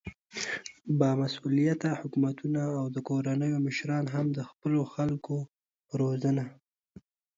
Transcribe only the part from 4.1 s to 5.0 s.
هم د خپلو